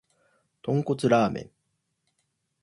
[0.63, 1.51] 豚骨ラーメン